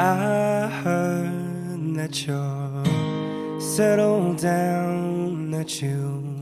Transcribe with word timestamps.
I 0.00 0.68
heard 0.84 1.96
that 1.96 2.24
you're 2.24 3.60
settled 3.60 4.38
down, 4.38 5.50
that 5.50 5.82
you 5.82 6.40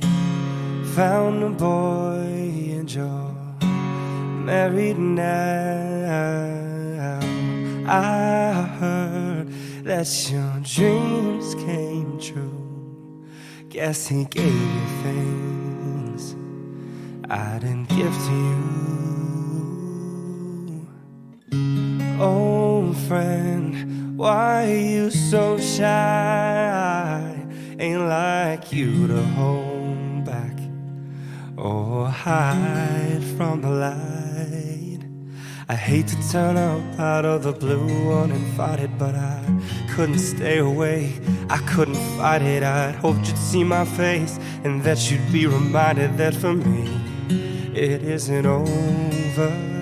found 0.94 1.42
a 1.42 1.48
boy 1.48 2.27
and 2.77 2.92
you're 2.92 3.34
married 4.45 4.98
now. 4.98 5.24
I 7.88 8.53
heard 8.79 9.48
that 9.84 10.30
your 10.30 10.61
dreams 10.62 11.54
came 11.54 12.20
true. 12.20 13.25
Guess 13.70 14.07
he 14.08 14.26
gave 14.26 14.52
you 14.52 14.87
things 15.02 16.37
I 17.30 17.59
didn't 17.61 17.88
give 17.88 18.12
to 18.27 18.33
you. 18.33 18.87
Old 22.20 22.66
friend, 23.09 24.16
why 24.16 24.64
are 24.64 24.74
you 24.74 25.10
so 25.10 25.59
shy? 25.59 27.36
Ain't 27.78 28.09
like 28.09 28.72
you 28.72 29.06
to 29.06 29.22
hold 29.22 30.24
back 30.24 30.59
or 31.56 32.09
hide 32.09 33.22
from 33.36 33.60
the 33.60 33.70
light. 33.70 35.00
I 35.69 35.74
hate 35.74 36.09
to 36.09 36.30
turn 36.30 36.56
up 36.56 37.00
out 37.00 37.24
of 37.24 37.42
the 37.42 37.52
blue 37.52 38.12
uninvited, 38.22 38.98
but 38.98 39.14
I 39.14 39.42
couldn't 39.94 40.19
stay 40.19 40.58
away. 40.58 41.12
I 41.50 41.58
couldn't 41.58 42.00
fight 42.16 42.42
it. 42.42 42.62
I'd 42.62 42.94
hoped 42.94 43.27
you'd 43.27 43.36
see 43.36 43.64
my 43.64 43.84
face 43.84 44.38
and 44.64 44.83
that 44.83 45.10
you'd 45.10 45.33
be 45.33 45.47
reminded 45.47 46.16
that 46.19 46.34
for 46.34 46.55
me 46.55 46.88
it 47.74 48.02
isn't 48.02 48.47
over. 48.47 49.76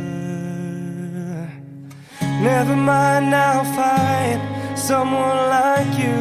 Never 2.44 2.76
mind, 2.76 3.34
I'll 3.34 3.64
find 3.64 4.38
someone 4.78 5.48
like 5.58 5.98
you. 5.98 6.20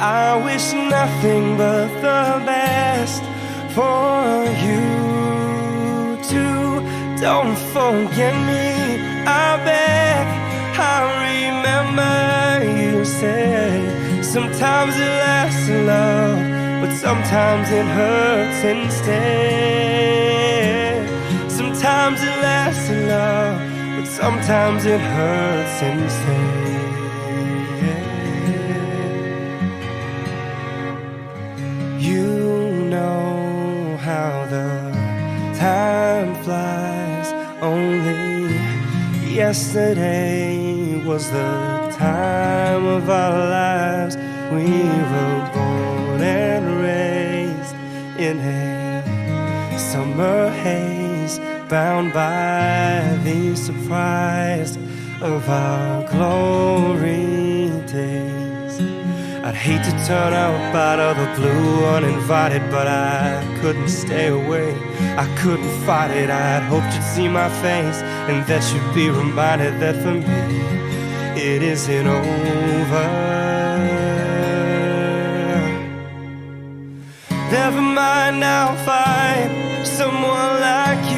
I 0.00 0.40
wish 0.44 0.72
nothing 0.72 1.56
but 1.56 1.88
the 2.06 2.40
best 2.46 3.22
for 3.74 4.44
you 4.66 6.16
too. 6.30 6.80
Don't 7.20 7.58
forget 7.74 8.34
me, 8.46 8.66
I 9.26 9.58
beg. 9.66 10.26
I 10.78 10.98
remember 11.28 12.14
you 12.80 13.04
said 13.04 14.24
sometimes 14.24 14.94
it 14.94 15.12
lasts 15.26 15.68
in 15.68 15.86
love, 15.86 16.38
but 16.80 16.92
sometimes 16.94 17.68
it 17.72 17.86
hurts 17.98 18.62
instead. 18.62 19.98
Sometimes 21.50 22.22
it 22.22 22.36
lasts 22.40 22.88
in 22.90 23.08
love, 23.08 23.60
but 23.98 24.06
sometimes 24.06 24.84
it 24.84 25.00
hurts 25.00 25.82
instead. 25.82 26.88
You 31.98 32.26
know 32.94 33.96
how 34.00 34.46
the 34.54 34.70
time 35.58 36.30
flies 36.44 37.28
only 37.60 38.54
yesterday 39.34 41.02
was 41.04 41.28
the 41.32 41.92
time 41.98 42.84
of 42.86 43.10
our 43.10 43.38
lives. 43.50 44.16
We 44.52 44.68
were 45.12 45.40
born 45.54 46.22
and 46.22 46.64
raised 46.86 47.74
in 48.16 48.38
a 48.38 49.78
summer 49.90 50.50
haze, 50.62 51.07
bound 51.68 52.14
by 52.14 53.18
the 53.24 53.54
surprise 53.54 54.76
of 55.20 55.48
our 55.48 56.02
glory 56.10 57.68
days. 57.86 58.80
I'd 59.44 59.54
hate 59.54 59.84
to 59.84 59.90
turn 60.06 60.32
up 60.32 60.74
out 60.74 60.98
of 60.98 61.16
the 61.16 61.40
blue 61.40 61.84
uninvited, 61.86 62.62
but 62.70 62.86
I 62.86 63.42
couldn't 63.60 63.88
stay 63.88 64.28
away. 64.28 64.74
I 65.16 65.26
couldn't 65.38 65.70
fight 65.84 66.10
it. 66.10 66.30
I'd 66.30 66.62
hoped 66.62 66.92
you'd 66.94 67.02
see 67.02 67.28
my 67.28 67.48
face 67.60 68.00
and 68.28 68.46
that 68.46 68.62
you'd 68.72 68.94
be 68.94 69.10
reminded 69.10 69.78
that 69.80 69.96
for 70.02 70.14
me 70.14 70.58
it 71.40 71.62
isn't 71.62 72.06
over. 72.06 73.28
Never 77.50 77.80
mind, 77.80 78.44
I'll 78.44 78.76
find 78.84 79.86
someone 79.86 80.60
like 80.60 81.10
you. 81.12 81.17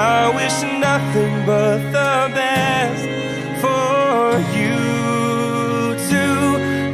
I 0.00 0.30
wish 0.34 0.62
nothing 0.80 1.44
but 1.44 1.78
the 1.96 2.30
best 2.32 3.04
for 3.60 4.40
you 4.56 4.78
too. 6.08 6.42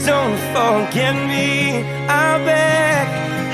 Don't 0.05 0.39
forget 0.57 1.15
me, 1.15 1.85
I 2.09 2.39
beg. 2.45 3.07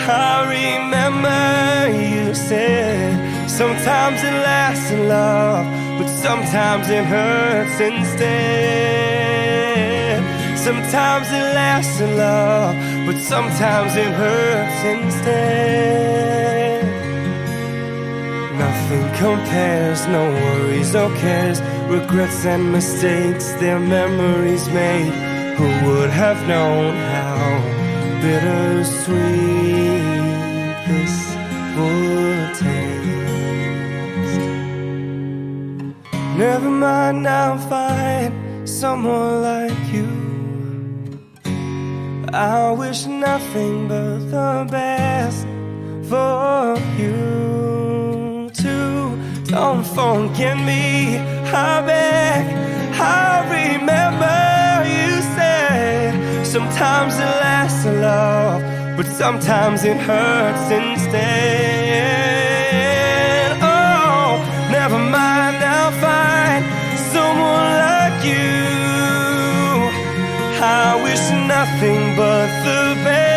I 0.08 0.48
remember 0.58 1.44
you 1.92 2.34
said 2.34 3.12
sometimes 3.46 4.22
it 4.22 4.36
lasts 4.48 4.90
in 4.90 5.06
love, 5.08 5.66
but 5.98 6.08
sometimes 6.08 6.88
it 6.88 7.04
hurts 7.04 7.78
instead. 7.78 8.22
Sometimes 10.56 11.28
it 11.30 11.46
lasts 11.60 12.00
in 12.00 12.16
love, 12.16 12.74
but 13.04 13.19
sometimes 13.20 13.96
it 13.96 14.12
hurts 14.14 14.84
instead. 14.94 16.51
Nothing 18.92 19.16
compares, 19.16 20.06
no 20.06 20.30
worries 20.30 20.94
or 20.94 21.08
cares, 21.16 21.62
regrets 21.88 22.44
and 22.44 22.70
mistakes, 22.70 23.53
their 23.53 23.80
memories 23.80 24.69
made. 24.69 25.12
Who 25.56 25.64
would 25.86 26.10
have 26.10 26.47
known 26.47 26.94
how? 26.94 27.82
bittersweet 28.20 29.16
this 30.86 31.16
would 31.76 32.54
taste. 32.54 34.41
Never 36.36 36.70
mind, 36.70 37.26
I'll 37.26 37.58
find 37.58 38.69
someone 38.69 39.42
like 39.42 39.92
you. 39.92 40.10
I 42.32 42.70
wish 42.72 43.06
nothing 43.06 43.88
but 43.88 44.19
the 44.31 44.66
best 44.70 45.47
for 46.08 46.76
you. 47.00 47.51
Don't 49.52 49.84
forget 49.84 50.56
me, 50.56 51.18
I 51.18 51.82
beg, 51.84 52.46
I 52.98 53.44
remember 53.52 54.40
you 54.88 55.20
said 55.36 56.14
sometimes 56.46 57.12
it 57.18 57.32
lasts 57.44 57.84
a 57.84 57.92
love, 57.92 58.62
but 58.96 59.04
sometimes 59.04 59.84
it 59.84 59.98
hurts 59.98 60.70
instead. 60.70 61.18
Oh, 63.60 64.40
never 64.70 64.96
mind, 64.96 65.62
I'll 65.62 65.92
find 66.00 66.64
someone 67.12 67.69
like 67.86 68.24
you. 68.24 68.56
I 70.64 70.98
wish 71.04 71.24
nothing 71.46 72.16
but 72.16 72.48
the 72.64 72.94
best 73.04 73.31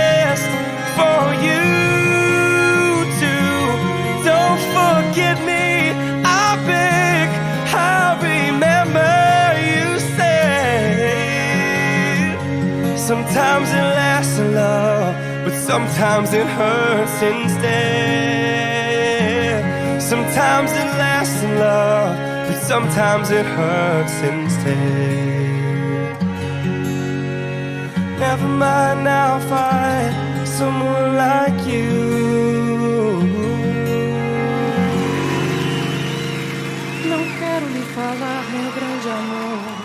sometimes 13.16 13.70
it 13.70 13.88
lasts 14.00 14.38
in 14.40 14.54
love, 14.54 15.16
but 15.46 15.54
sometimes 15.54 16.34
it 16.34 16.48
hurts 16.60 17.22
instead. 17.34 17.82
Sometimes 20.02 20.72
it 20.72 20.90
lasts 21.04 21.42
in 21.44 21.52
love, 21.58 22.18
but 22.48 22.60
sometimes 22.72 23.32
it 23.32 23.46
hurts 23.46 24.18
instead. 24.32 24.76
Never 28.20 28.50
mind, 28.66 29.08
I'll 29.08 29.40
find 29.56 30.14
someone 30.60 31.16
like 31.26 31.60
you. 31.74 31.94
Não 37.12 37.24
quero 37.40 37.66
lhe 37.76 37.84
falar, 37.98 38.42
meu 38.52 38.70
grande 38.78 39.10
amor, 39.20 39.85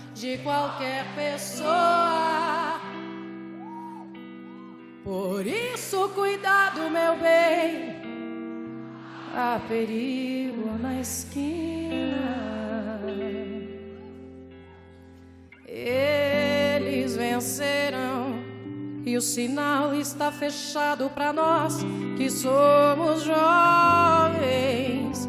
de 0.21 0.37
qualquer 0.37 1.03
pessoa. 1.15 2.79
Por 5.03 5.47
isso, 5.47 6.09
cuidado, 6.09 6.91
meu 6.91 7.17
bem. 7.17 7.95
Há 9.35 9.59
perigo 9.67 10.77
na 10.79 10.99
esquina. 10.99 13.01
Eles 15.67 17.15
vencerão. 17.15 18.39
E 19.03 19.17
o 19.17 19.21
sinal 19.21 19.95
está 19.95 20.31
fechado 20.31 21.09
para 21.09 21.33
nós 21.33 21.79
que 22.15 22.29
somos 22.29 23.23
jovens. 23.23 25.27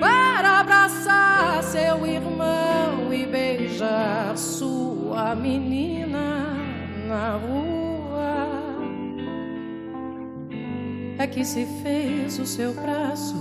Para 0.00 0.60
abraçar 0.60 1.62
seu 1.62 2.06
irmão 2.06 2.95
e 3.16 3.24
beijar 3.24 4.36
sua 4.36 5.34
menina 5.34 6.54
na 7.08 7.38
rua. 7.38 8.46
É 11.18 11.26
que 11.26 11.44
se 11.44 11.66
fez 11.82 12.38
o 12.38 12.44
seu 12.44 12.74
braço, 12.74 13.36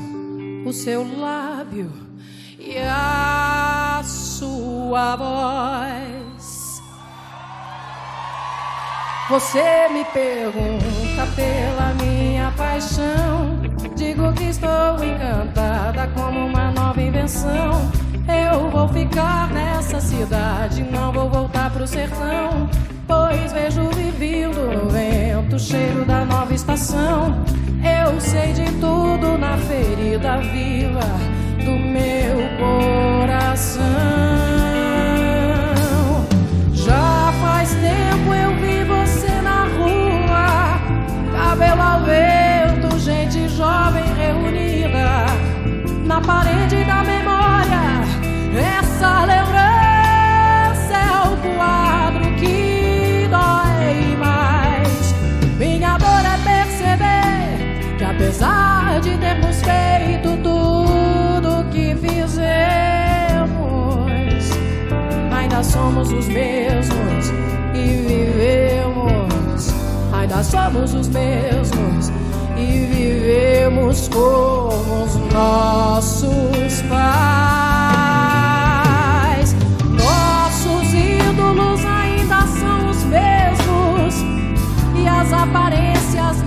o 0.65 0.71
seu 0.71 1.05
lábio 1.19 1.91
e 2.57 2.77
a 2.77 4.01
sua 4.03 5.15
voz. 5.17 6.81
Você 9.27 9.89
me 9.89 10.05
pergunta 10.05 11.25
pela 11.35 11.93
minha 11.95 12.53
paixão. 12.55 13.59
Digo 13.95 14.31
que 14.33 14.45
estou 14.45 15.03
encantada 15.03 16.07
como 16.15 16.45
uma 16.45 16.71
nova 16.71 17.01
invenção. 17.01 17.91
Eu 18.27 18.69
cidade, 20.15 20.83
não 20.83 21.11
vou 21.11 21.29
voltar 21.29 21.69
pro 21.71 21.85
sertão. 21.85 22.69
Pois 23.07 23.51
vejo 23.51 23.89
vivindo 23.89 24.73
no 24.73 24.89
vento, 24.89 25.59
cheiro 25.59 26.05
da 26.05 26.25
nova 26.25 26.53
estação. 26.53 27.43
Eu 27.83 28.19
sei 28.19 28.53
de 28.53 28.65
tudo 28.79 29.37
na 29.37 29.57
ferida 29.57 30.37
viva 30.37 31.01
do 31.63 31.71
meu 31.71 32.37
coração. 32.57 34.64
Ainda 65.55 65.63
somos 65.63 66.11
os 66.11 66.27
mesmos 66.27 67.31
e 67.73 67.87
vivemos. 68.07 69.73
Ainda 70.11 70.43
somos 70.43 70.93
os 70.93 71.07
mesmos 71.07 72.11
e 72.57 72.85
vivemos 72.93 74.09
como 74.09 75.05
os 75.05 75.15
nossos 75.33 76.81
pais. 76.89 77.15
Nossos 79.91 80.93
ídolos 80.93 81.85
ainda 81.85 82.41
são 82.59 82.89
os 82.89 83.01
mesmos 83.05 84.15
e 84.93 85.07
as 85.07 85.31
aparências 85.31 86.44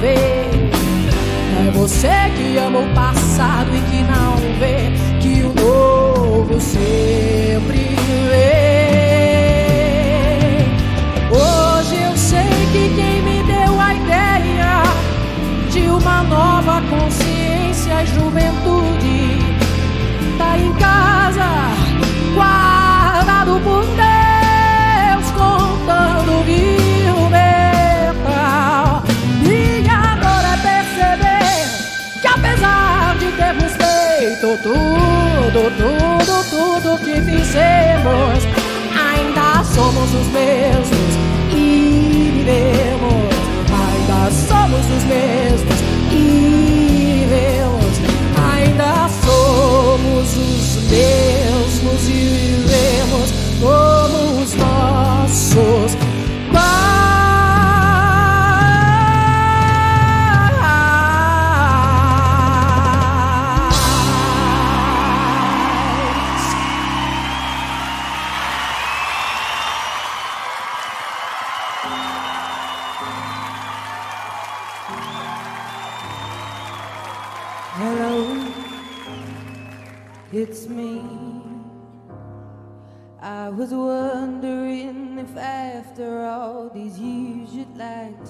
vê. 0.00 0.14
É 1.66 1.70
você 1.72 2.30
que 2.36 2.56
ama 2.56 2.80
o 2.80 2.94
passado 2.94 3.70
e 3.74 3.80
que 3.90 4.02
não 4.04 4.36
vê 4.58 4.92
que 5.20 5.42
o 5.42 5.52
novo 5.54 6.60
sempre 6.60 7.96
vem. 8.30 8.58
Hoje 11.30 11.96
eu 12.02 12.16
sei 12.16 12.48
que 12.72 12.94
quem 12.94 13.22
me 13.22 13.42
deu 13.42 13.80
a 13.80 13.94
ideia 13.94 14.82
de 15.70 15.80
uma 15.90 16.22
nova 16.22 16.80
consciência 16.88 18.02
e 18.02 18.06
juventude 18.06 19.38
tá 20.38 20.56
em 20.58 20.72
casa, 20.74 21.17
tudo, 35.58 35.70
tudo, 36.24 36.44
tudo 36.50 36.98
que 36.98 37.20
fizemos, 37.20 38.44
ainda 38.94 39.64
somos 39.64 40.14
os 40.14 40.26
mesmos 40.28 41.16
e 41.50 42.30
vivemos. 42.32 43.28
Ainda 43.72 44.30
somos 44.30 44.86
os 44.86 45.04
mesmos 45.04 45.47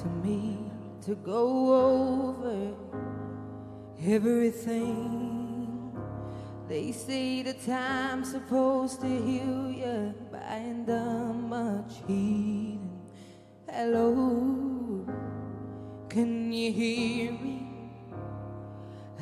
like 0.08 0.22
to 0.24 0.68
to 1.08 1.14
go 1.16 1.74
over 1.74 2.74
everything. 4.04 5.92
They 6.68 6.92
say 6.92 7.42
the 7.42 7.54
time's 7.54 8.30
supposed 8.30 9.00
to 9.00 9.06
heal 9.06 9.70
you 9.70 10.14
by 10.30 10.38
ain't 10.50 10.86
done 10.86 11.48
much 11.48 12.02
healing. 12.06 12.90
Hello, 13.70 15.06
can 16.08 16.52
you 16.52 16.72
hear 16.72 17.32
me? 17.32 17.68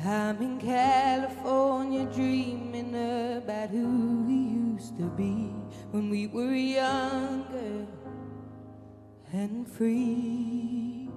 I'm 0.03 0.41
in 0.41 0.59
California 0.59 2.05
dreaming 2.13 2.93
about 3.37 3.69
who 3.69 4.23
we 4.27 4.33
used 4.33 4.97
to 4.97 5.03
be 5.03 5.51
when 5.91 6.09
we 6.09 6.27
were 6.27 6.53
younger 6.53 7.87
and 9.31 9.67
free. 9.67 11.09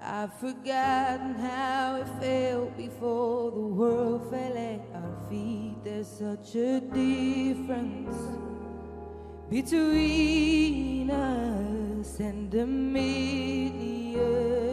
I've 0.00 0.32
forgotten 0.34 1.34
how 1.34 1.96
it 1.96 2.06
felt 2.20 2.76
before 2.76 3.50
the 3.50 3.58
world 3.58 4.30
fell 4.30 4.56
at 4.56 4.80
our 4.94 5.28
feet. 5.28 5.74
There's 5.82 6.08
such 6.08 6.54
a 6.54 6.80
difference 6.80 8.16
between 9.50 11.10
us 11.10 12.20
and 12.20 12.54
a 12.54 12.66
million 12.66 14.65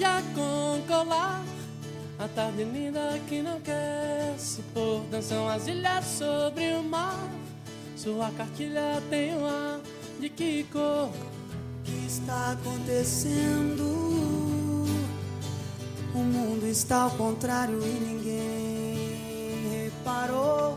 É 0.00 0.08
uma 0.08 0.20
índia 0.20 0.22
com 0.34 0.80
colar 0.86 1.44
A 2.18 2.28
tarde 2.28 2.62
linda 2.62 3.18
que 3.28 3.42
não 3.42 3.60
quer 3.60 4.34
se 4.38 4.62
pôr 4.74 5.02
Dançam 5.10 5.48
as 5.48 5.66
ilhas 5.66 6.04
sobre 6.04 6.72
o 6.74 6.82
mar 6.84 7.28
Sua 7.96 8.30
cartilha 8.30 9.02
tem 9.10 9.36
um 9.36 9.44
ar 9.44 9.80
de 10.20 10.28
que 10.28 10.64
cor 10.72 11.08
O 11.08 11.82
que 11.84 12.06
está 12.06 12.52
acontecendo? 12.52 13.82
O 16.14 16.18
mundo 16.18 16.66
está 16.66 17.02
ao 17.02 17.10
contrário 17.12 17.78
e 17.80 18.00
ninguém 18.00 19.84
reparou. 19.84 20.76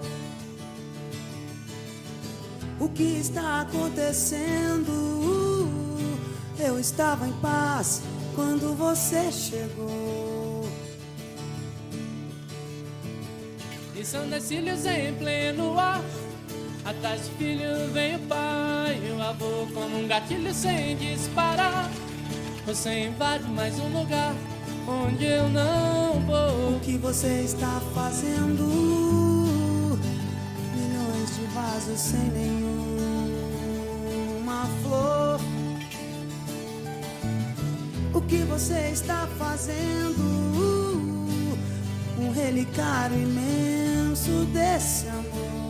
O 2.79 2.89
que 2.89 3.19
está 3.19 3.61
acontecendo? 3.61 4.91
Eu 6.59 6.79
estava 6.79 7.27
em 7.27 7.33
paz 7.33 8.03
quando 8.35 8.75
você 8.75 9.31
chegou. 9.31 10.69
E 13.95 14.05
são 14.05 14.27
decílios 14.27 14.83
em 14.87 15.13
pleno 15.13 15.77
ar 15.77 16.01
Atrás 16.83 17.21
do 17.21 17.37
filho 17.37 17.91
vem 17.93 18.15
o 18.15 18.19
pai 18.21 18.99
e 19.05 19.11
o 19.11 19.21
avô 19.21 19.67
Como 19.71 19.99
um 19.99 20.07
gatilho 20.07 20.51
sem 20.51 20.97
disparar 20.97 21.87
Você 22.65 23.05
invade 23.05 23.47
mais 23.49 23.77
um 23.77 23.89
lugar 23.89 24.33
Onde 24.87 25.25
eu 25.25 25.47
não 25.49 26.19
vou 26.21 26.77
O 26.77 26.79
que 26.79 26.97
você 26.97 27.43
está 27.43 27.79
fazendo? 27.93 28.63
Milhões 30.73 31.35
de 31.35 31.45
vasos 31.53 31.99
sem 31.99 32.31
nenhuma 32.31 32.71
flor. 34.81 35.20
Que 38.31 38.43
você 38.45 38.91
está 38.93 39.27
fazendo? 39.37 40.21
Um 42.17 42.31
relicário 42.31 43.17
imenso 43.17 44.45
desse 44.53 45.05
amor. 45.09 45.60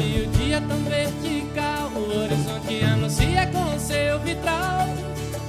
Sobe 0.00 0.22
o 0.22 0.26
dia 0.38 0.62
tão 0.62 0.78
vertical 0.84 1.90
O 1.94 2.22
horizonte 2.22 2.82
anuncia 2.84 3.46
com 3.48 3.78
seu 3.78 4.18
vitral 4.20 4.88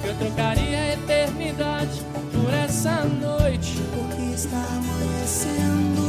Que 0.02 0.08
eu 0.08 0.14
trocaria 0.16 0.78
a 0.78 0.92
eternidade 0.92 2.02
por 2.30 2.52
essa 2.52 3.02
noite 3.04 3.80
Porque 3.94 4.34
está 4.34 4.58
amanhecendo. 4.58 6.02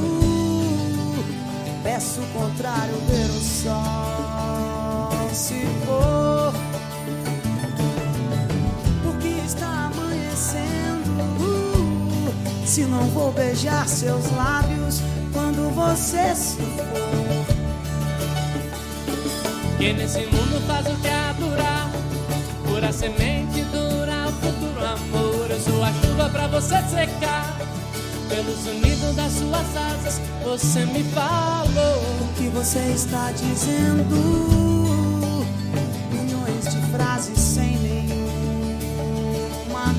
Peço 1.83 2.19
o 2.21 2.27
contrário, 2.27 2.95
ver 3.07 3.29
o 3.29 3.39
sol 3.39 5.11
se 5.33 5.65
pôr. 5.85 6.53
Porque 9.03 9.29
está 9.45 9.91
amanhecendo. 9.91 11.13
Se 12.65 12.81
não 12.81 13.07
vou 13.09 13.31
beijar 13.31 13.87
seus 13.87 14.29
lábios 14.31 15.01
quando 15.33 15.73
você 15.73 16.35
se 16.35 16.57
for. 16.57 17.42
Que 19.83 19.91
nesse 19.91 20.19
mundo 20.27 20.65
faz 20.65 20.87
o 20.87 20.95
que 21.01 21.09
adorar 21.09 21.91
amor, 22.63 22.85
a 22.85 22.91
semente 22.93 23.61
dura, 23.65 24.29
o 24.29 24.31
futuro 24.31 24.79
amor. 24.79 25.51
Eu 25.51 25.59
sou 25.59 25.83
a 25.83 25.91
chuva 25.91 26.29
pra 26.29 26.47
você 26.47 26.81
secar. 26.83 27.57
Pelo 28.29 28.55
sonido 28.55 29.13
das 29.13 29.33
suas 29.33 29.75
asas, 29.75 30.21
você 30.41 30.85
me 30.85 31.03
falou. 31.03 32.01
O 32.21 32.33
que 32.37 32.47
você 32.47 32.79
está 32.95 33.33
dizendo? 33.33 34.15
Milhões 36.13 36.73
de 36.73 36.81
frases 36.93 37.37
sem 37.37 37.77
nenhuma 37.79 38.33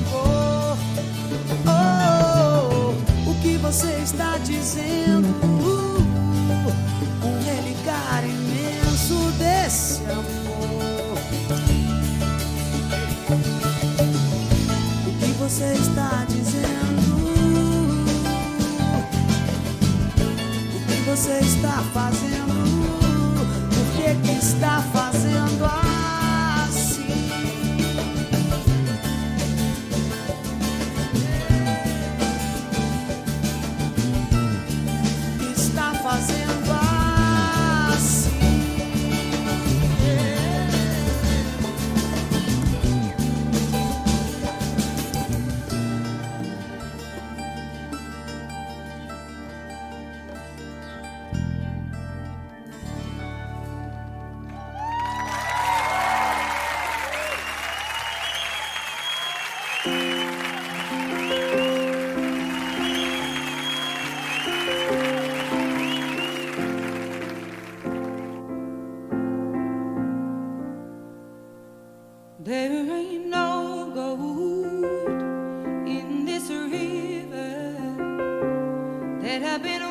cor. 0.09 0.77
Oh, 1.67 3.29
o 3.29 3.35
que 3.43 3.55
você 3.57 3.99
está 4.03 4.39
dizendo? 4.39 5.27
Um 7.23 7.34
relicário 7.34 7.34
você 15.55 15.71
está 15.75 16.25
dizendo? 16.27 17.15
você 21.05 21.39
está 21.39 21.81
fazendo? 21.93 22.53
Por 23.69 23.85
que, 23.95 24.15
que 24.15 24.37
está 24.37 24.81
fazendo? 24.91 26.04
it 79.35 79.41
happened. 79.41 79.84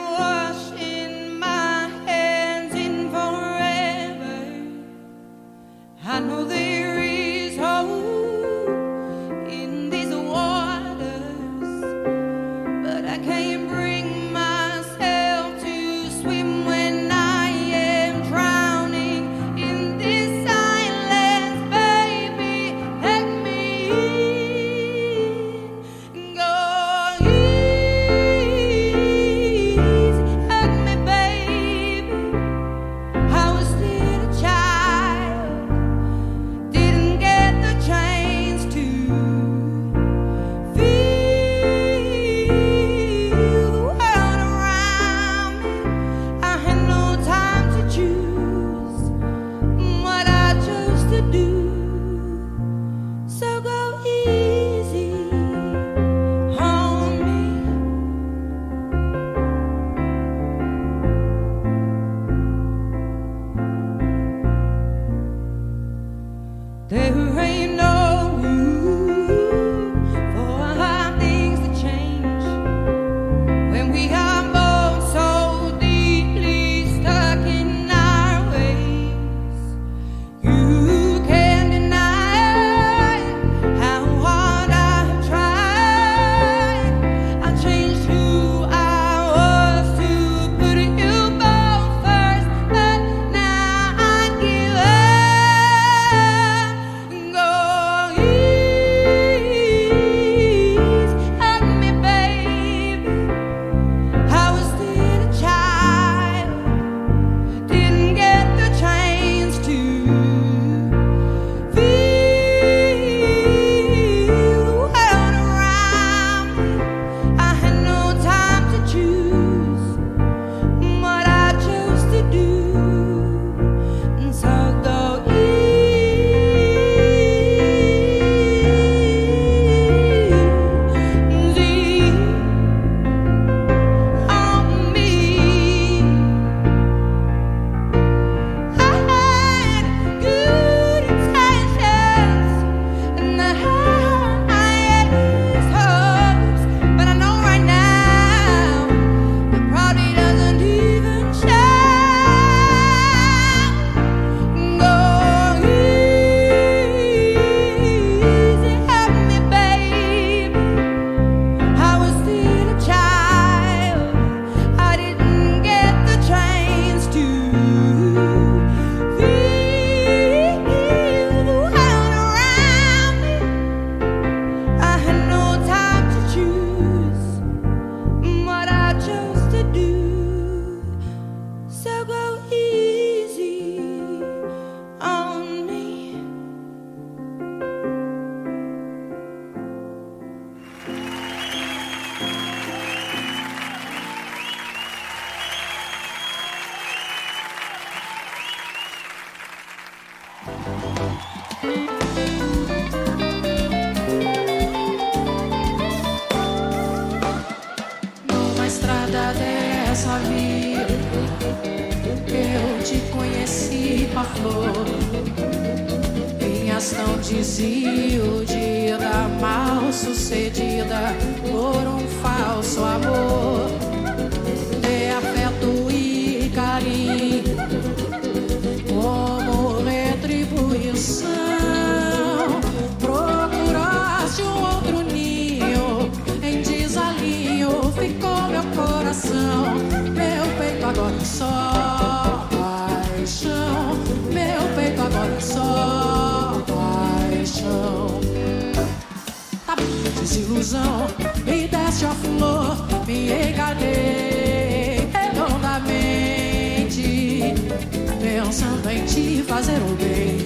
fazer 259.54 259.80
um 259.82 259.94
bem. 259.94 260.38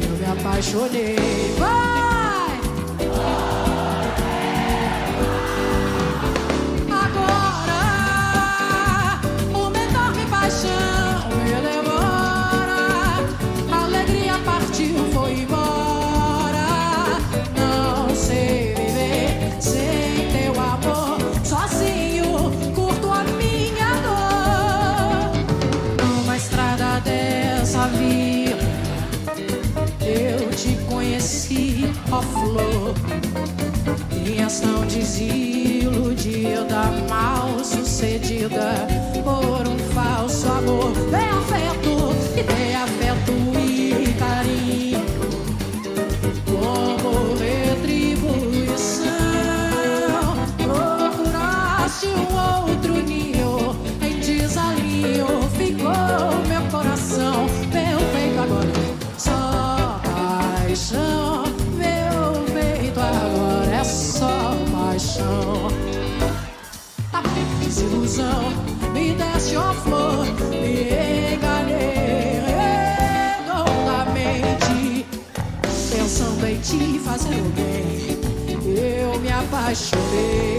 Eu 0.00 0.16
me 0.16 0.40
apaixonei. 0.40 1.16
Vai! 1.58 2.60
Vai! 3.08 3.67
não 34.60 34.86
desilude 34.86 36.46
mal 37.08 37.64
sucedida 37.64 38.86
é 39.14 39.22
por 39.22 39.68
um 39.68 39.78
falso 39.94 40.48
amor. 40.48 40.92
Vem 41.10 41.28
a 41.28 41.40
fé. 41.42 41.57
vai 79.68 79.74
chover. 79.74 80.57